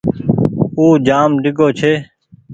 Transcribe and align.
اُو 0.77 0.85
جآم 1.07 1.31
ڍيڳو 1.43 1.67
ڇي۔ 1.79 1.93